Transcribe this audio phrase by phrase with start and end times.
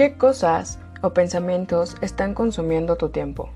[0.00, 3.50] ¿Qué cosas o pensamientos están consumiendo tu tiempo?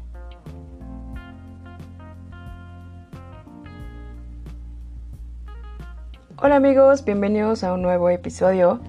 [6.37, 8.81] Hola amigos, bienvenidos a un nuevo episodio.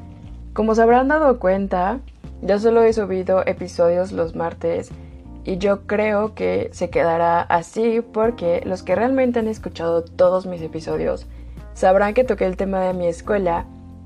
[0.51, 2.01] Como se habrán dado cuenta,
[2.41, 4.89] yo solo he subido episodios los martes
[5.45, 10.61] y yo creo que se quedará así porque los que realmente han escuchado todos mis
[10.61, 11.25] episodios
[11.73, 13.65] sabrán que toqué el tema de mi escuela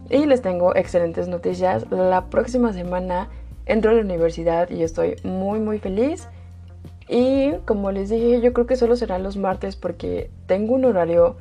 [0.10, 1.86] y les tengo excelentes noticias.
[1.92, 3.30] La próxima semana
[3.70, 6.28] entro a la universidad y estoy muy muy feliz.
[7.08, 11.38] Y como les dije, yo creo que solo serán los martes porque tengo un horario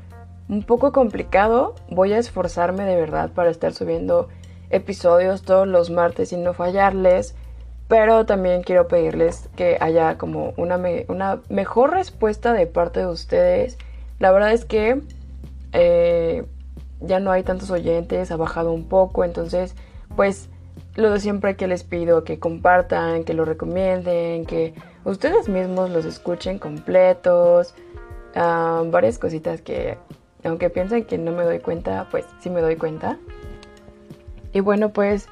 [0.48, 1.74] un poco complicado.
[1.90, 4.28] Voy a esforzarme de verdad para estar subiendo
[4.70, 7.34] episodios todos los martes y no fallarles.
[7.88, 13.78] Pero también quiero pedirles que haya como una, una mejor respuesta de parte de ustedes.
[14.18, 15.00] La verdad es que
[15.72, 16.44] eh,
[17.00, 19.74] ya no hay tantos oyentes, ha bajado un poco, entonces
[20.16, 20.48] pues
[20.98, 24.74] lo de siempre que les pido que compartan, que lo recomienden, que
[25.04, 27.76] ustedes mismos los escuchen completos,
[28.34, 29.96] ah, varias cositas que
[30.42, 33.16] aunque piensen que no me doy cuenta, pues sí me doy cuenta.
[34.52, 35.28] Y bueno, pues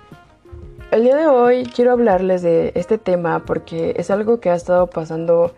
[0.92, 4.86] el día de hoy quiero hablarles de este tema porque es algo que ha estado
[4.86, 5.52] pasando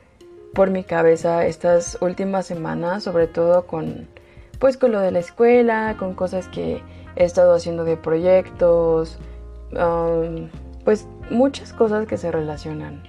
[0.55, 4.09] por mi cabeza estas últimas semanas, sobre todo con
[4.59, 6.81] pues con lo de la escuela, con cosas que
[7.15, 9.19] he estado haciendo de proyectos,
[9.73, 10.49] um,
[10.85, 13.03] pues muchas cosas que se relacionan.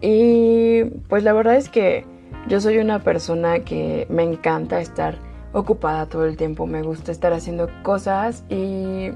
[0.00, 2.04] Y pues la verdad es que
[2.48, 5.16] yo soy una persona que me encanta estar
[5.52, 9.10] ocupada todo el tiempo, me gusta estar haciendo cosas y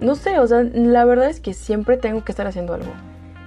[0.00, 2.92] no sé, o sea, la verdad es que siempre tengo que estar haciendo algo.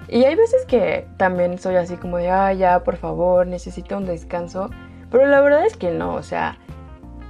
[0.08, 4.06] Y hay veces que también soy así como de, ah, ya, por favor, necesito un
[4.06, 4.70] descanso.
[5.10, 6.58] Pero la verdad es que no, o sea,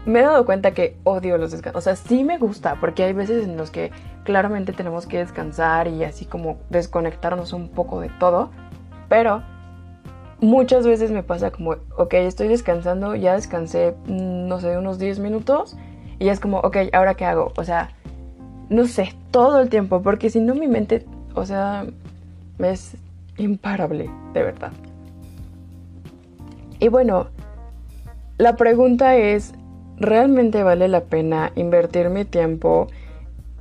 [0.06, 1.80] me he dado cuenta que odio los descansos.
[1.80, 3.92] O sea, sí me gusta, porque hay veces en los que
[4.24, 8.50] claramente tenemos que descansar y así como desconectarnos un poco de todo.
[9.10, 9.44] Pero
[10.40, 15.20] muchas veces me pasa como, ok, estoy descansando, ya descansé, mm, no sé, unos 10
[15.20, 15.78] minutos.
[16.20, 17.54] Y es como, ok, ¿ahora qué hago?
[17.58, 17.92] O sea,
[18.70, 21.86] no sé, todo el tiempo, porque si no mi mente, o sea,
[22.60, 22.98] es
[23.38, 24.72] imparable, de verdad.
[26.80, 27.28] Y bueno,
[28.38, 29.54] la pregunta es,
[29.98, 32.88] ¿realmente vale la pena invertir mi tiempo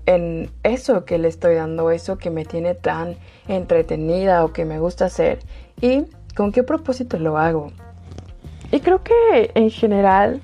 [0.06, 3.16] en eso que le estoy dando, eso que me tiene tan
[3.48, 5.38] entretenida o que me gusta hacer?
[5.80, 6.04] ¿Y
[6.34, 7.72] con qué propósito lo hago?
[8.70, 10.40] Y creo que en general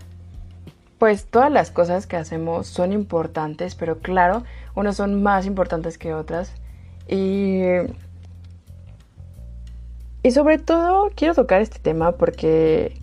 [0.99, 4.43] pues todas las cosas que hacemos son importantes, pero claro,
[4.75, 6.53] unas son más importantes que otras.
[7.07, 7.63] Y,
[10.23, 13.01] y sobre todo quiero tocar este tema porque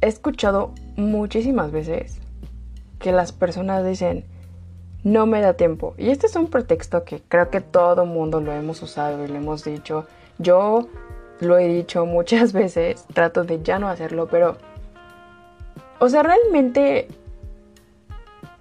[0.00, 2.18] he escuchado muchísimas veces
[2.98, 4.24] que las personas dicen,
[5.02, 5.94] no me da tiempo.
[5.98, 9.36] Y este es un pretexto que creo que todo mundo lo hemos usado y lo
[9.36, 10.06] hemos dicho.
[10.38, 10.88] Yo
[11.40, 14.56] lo he dicho muchas veces, trato de ya no hacerlo, pero
[16.00, 17.08] o sea, ¿realmente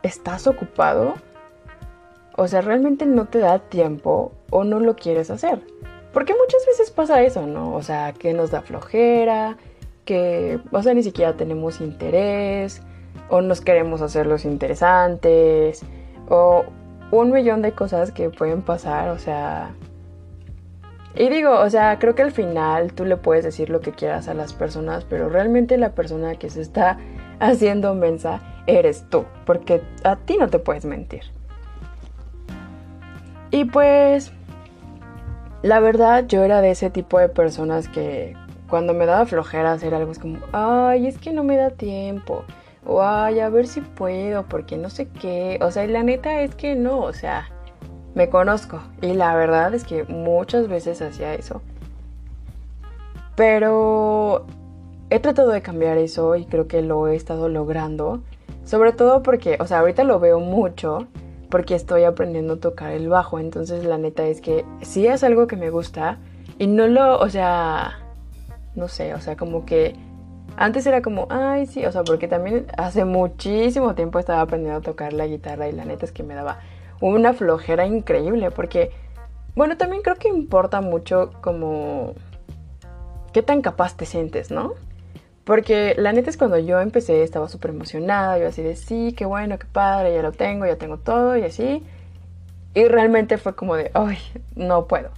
[0.01, 1.15] estás ocupado?
[2.35, 5.59] O sea, ¿realmente no te da tiempo o no lo quieres hacer?
[6.13, 7.73] Porque muchas veces pasa eso, ¿no?
[7.73, 9.57] O sea, que nos da flojera,
[10.05, 12.81] que, o sea, ni siquiera tenemos interés,
[13.29, 15.83] o nos queremos hacer los interesantes,
[16.29, 16.65] o
[17.11, 19.71] un millón de cosas que pueden pasar, o sea...
[21.15, 24.27] Y digo, o sea, creo que al final tú le puedes decir lo que quieras
[24.27, 26.97] a las personas, pero realmente la persona que se está
[27.39, 31.21] haciendo mensa eres tú, porque a ti no te puedes mentir.
[33.51, 34.33] Y pues,
[35.61, 38.35] la verdad, yo era de ese tipo de personas que
[38.73, 42.44] cuando me daba flojera hacer algo es como, ay, es que no me da tiempo.
[42.84, 45.59] O ay, a ver si puedo, porque no sé qué.
[45.61, 47.50] O sea, y la neta es que no, o sea,
[48.16, 48.79] me conozco.
[49.00, 51.62] Y la verdad es que muchas veces hacía eso.
[53.35, 54.47] Pero
[55.12, 58.24] he tratado de cambiar eso y creo que lo he estado logrando.
[58.65, 61.06] Sobre todo porque, o sea, ahorita lo veo mucho
[61.51, 63.38] porque estoy aprendiendo a tocar el bajo.
[63.38, 66.18] Entonces la neta es que sí es algo que me gusta
[66.57, 68.00] y no lo, o sea,
[68.75, 69.95] no sé, o sea, como que
[70.55, 74.81] antes era como, ay, sí, o sea, porque también hace muchísimo tiempo estaba aprendiendo a
[74.81, 76.59] tocar la guitarra y la neta es que me daba
[77.01, 78.91] una flojera increíble porque,
[79.55, 82.13] bueno, también creo que importa mucho como
[83.33, 84.73] qué tan capaz te sientes, ¿no?
[85.43, 89.25] Porque la neta es cuando yo empecé estaba súper emocionada, yo así de sí, qué
[89.25, 91.83] bueno, qué padre, ya lo tengo, ya tengo todo y así.
[92.75, 94.17] Y realmente fue como de, ay,
[94.55, 95.09] no puedo.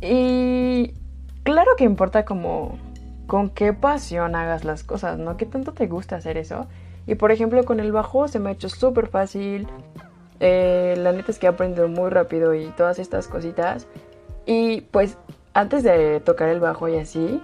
[0.00, 0.94] Y
[1.42, 2.78] claro que importa como
[3.26, 5.36] con qué pasión hagas las cosas, ¿no?
[5.36, 6.66] ¿Qué tanto te gusta hacer eso?
[7.06, 9.68] Y por ejemplo con el bajo se me ha hecho súper fácil.
[10.40, 13.86] Eh, la neta es que he aprendido muy rápido y todas estas cositas.
[14.46, 15.16] Y pues
[15.54, 17.40] antes de tocar el bajo y así,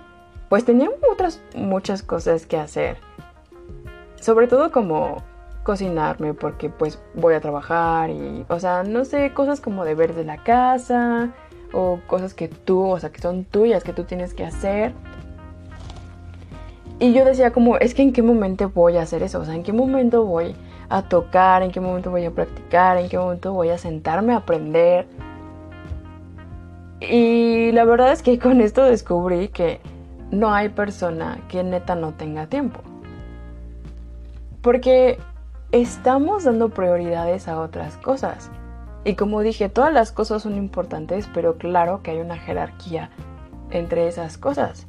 [0.49, 2.99] pues tenía otras muchas cosas que hacer.
[4.21, 5.23] Sobre todo como
[5.63, 10.25] cocinarme porque pues voy a trabajar y, o sea, no sé, cosas como deber de
[10.25, 11.33] la casa
[11.73, 14.93] o cosas que tú, o sea, que son tuyas, que tú tienes que hacer.
[16.99, 19.55] Y yo decía como, es que en qué momento voy a hacer eso, o sea,
[19.55, 20.57] en qué momento voy
[20.89, 24.39] a tocar, en qué momento voy a practicar, en qué momento voy a sentarme a
[24.39, 25.07] aprender.
[27.01, 29.81] Y la verdad es que con esto descubrí que
[30.31, 32.81] no hay persona que neta no tenga tiempo.
[34.63, 35.19] Porque
[35.73, 38.51] estamos dando prioridades a otras cosas.
[39.07, 43.11] Y como dije, todas las cosas son importantes, pero claro que hay una jerarquía
[43.71, 44.89] entre esas cosas.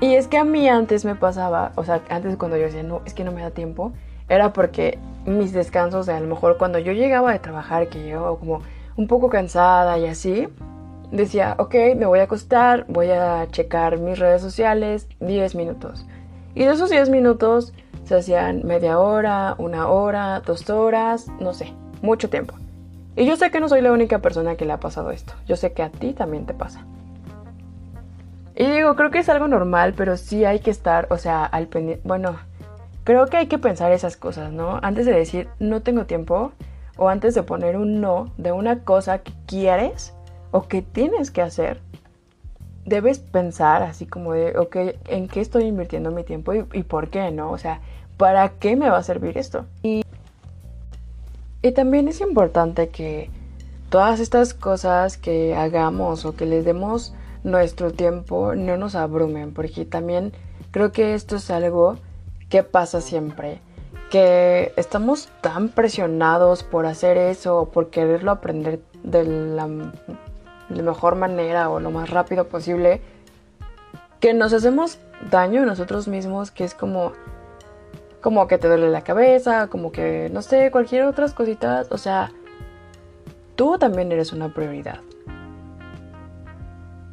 [0.00, 3.02] Y es que a mí antes me pasaba, o sea, antes cuando yo decía, no,
[3.04, 3.92] es que no me da tiempo,
[4.30, 8.62] era porque mis descansos, a lo mejor cuando yo llegaba de trabajar, que llegaba como
[8.96, 10.48] un poco cansada y así,
[11.12, 16.06] decía, ok, me voy a acostar, voy a checar mis redes sociales 10 minutos.
[16.54, 17.74] Y de esos 10 minutos
[18.04, 22.54] se hacían media hora, una hora, dos horas, no sé, mucho tiempo.
[23.16, 25.32] Y yo sé que no soy la única persona que le ha pasado esto.
[25.46, 26.84] Yo sé que a ti también te pasa.
[28.54, 31.68] Y digo, creo que es algo normal, pero sí hay que estar, o sea, al
[31.68, 32.06] pendiente.
[32.06, 32.36] Bueno,
[33.04, 34.80] creo que hay que pensar esas cosas, ¿no?
[34.82, 36.52] Antes de decir no tengo tiempo,
[36.98, 40.12] o antes de poner un no de una cosa que quieres
[40.50, 41.80] o que tienes que hacer,
[42.84, 47.30] debes pensar así como de, ok, ¿en qué estoy invirtiendo mi tiempo y, por qué,
[47.30, 47.50] no?
[47.50, 47.80] O sea,
[48.16, 49.66] ¿para qué me va a servir esto?
[49.82, 50.02] Y,
[51.62, 53.30] y también es importante que
[53.90, 59.84] todas estas cosas que hagamos o que les demos nuestro tiempo no nos abrumen, porque
[59.84, 60.32] también
[60.70, 61.96] creo que esto es algo
[62.48, 63.60] que pasa siempre,
[64.10, 69.68] que estamos tan presionados por hacer eso, por quererlo aprender de la,
[70.68, 73.00] mejor manera o lo más rápido posible,
[74.20, 74.98] que nos hacemos
[75.30, 77.12] daño a nosotros mismos, que es como
[78.20, 82.32] como que te duele la cabeza, como que no sé, cualquier otras cositas, o sea,
[83.56, 85.00] tú también eres una prioridad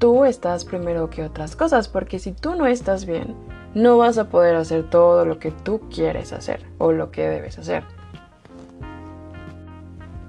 [0.05, 3.35] tú estás primero que otras cosas, porque si tú no estás bien,
[3.73, 7.57] no vas a poder hacer todo lo que tú quieres hacer o lo que debes
[7.57, 7.83] hacer.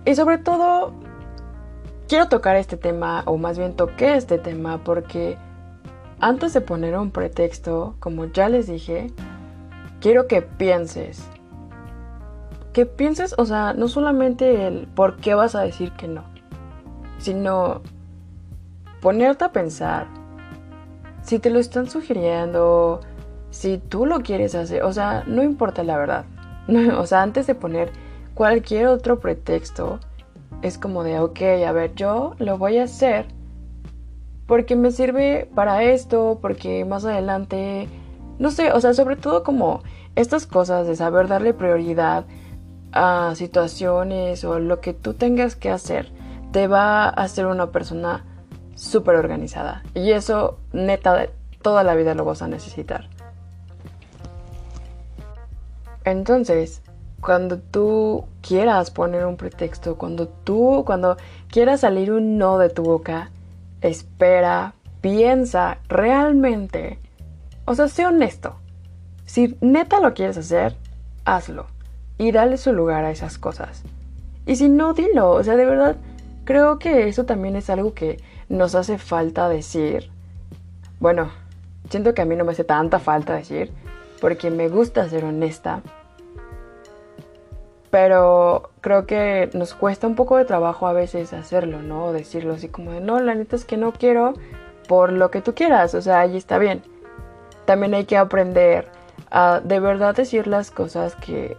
[0.04, 0.94] Y sobre todo,
[2.08, 5.36] quiero tocar este tema, o más bien toqué este tema, porque
[6.20, 9.08] antes de poner un pretexto, como ya les dije,
[10.00, 11.28] quiero que pienses.
[12.72, 16.24] Que pienses, o sea, no solamente el por qué vas a decir que no,
[17.18, 17.80] sino
[19.00, 20.06] ponerte a pensar
[21.22, 23.00] si te lo están sugiriendo,
[23.50, 26.24] si tú lo quieres hacer, o sea, no importa la verdad.
[26.98, 27.90] o sea, antes de poner
[28.34, 29.98] cualquier otro pretexto,
[30.62, 33.26] es como de, ok, a ver, yo lo voy a hacer
[34.46, 37.88] porque me sirve para esto, porque más adelante,
[38.38, 39.82] no sé, o sea, sobre todo como
[40.14, 42.24] estas cosas de saber darle prioridad
[42.92, 46.10] a situaciones o lo que tú tengas que hacer,
[46.52, 48.24] te va a hacer una persona
[48.74, 49.82] súper organizada.
[49.94, 51.26] Y eso, neta,
[51.62, 53.08] toda la vida lo vas a necesitar.
[56.04, 56.82] Entonces,
[57.20, 61.16] cuando tú quieras poner un pretexto, cuando tú, cuando
[61.48, 63.30] quieras salir un no de tu boca,
[63.80, 67.00] espera, piensa realmente.
[67.66, 68.56] O sea, sé honesto.
[69.26, 70.76] Si neta lo quieres hacer,
[71.24, 71.66] hazlo.
[72.16, 73.82] Y dale su lugar a esas cosas.
[74.46, 75.32] Y si no, dilo.
[75.32, 75.96] O sea, de verdad,
[76.44, 78.18] creo que eso también es algo que
[78.48, 80.10] nos hace falta decir.
[81.00, 81.30] Bueno,
[81.90, 83.72] siento que a mí no me hace tanta falta decir,
[84.20, 85.82] porque me gusta ser honesta.
[87.90, 92.12] Pero creo que nos cuesta un poco de trabajo a veces hacerlo, ¿no?
[92.12, 94.34] Decirlo así como de, no, la neta es que no quiero
[94.88, 96.82] por lo que tú quieras, o sea, ahí está bien.
[97.66, 98.88] También hay que aprender
[99.30, 101.56] a de verdad decir las cosas que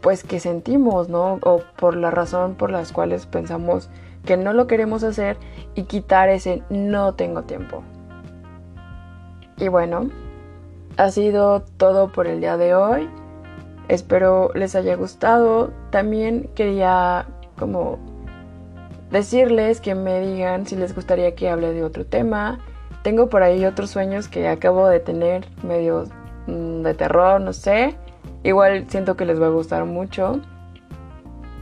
[0.00, 1.38] pues que sentimos, ¿no?
[1.42, 3.88] O por la razón por las cuales pensamos
[4.24, 5.36] que no lo queremos hacer
[5.74, 7.82] y quitar ese no tengo tiempo.
[9.58, 10.10] Y bueno,
[10.96, 13.08] ha sido todo por el día de hoy.
[13.88, 15.70] Espero les haya gustado.
[15.90, 17.26] También quería
[17.56, 17.98] como
[19.10, 22.58] decirles que me digan si les gustaría que hable de otro tema.
[23.02, 26.04] Tengo por ahí otros sueños que acabo de tener, medio
[26.46, 27.96] mm, de terror, no sé.
[28.44, 30.40] Igual siento que les va a gustar mucho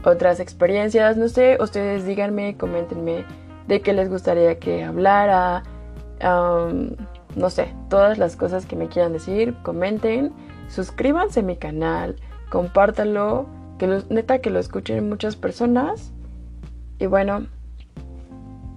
[0.03, 3.25] otras experiencias, no sé, ustedes díganme, coméntenme
[3.67, 5.63] de qué les gustaría que hablara,
[7.35, 10.33] no sé, todas las cosas que me quieran decir, comenten,
[10.67, 12.15] suscríbanse a mi canal,
[12.49, 16.11] compártanlo, Que neta que lo escuchen muchas personas.
[16.99, 17.47] Y bueno,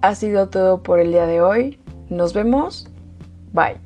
[0.01, 1.79] ha sido todo por el día de hoy.
[2.15, 2.87] Nos vemos.
[3.53, 3.84] Bye.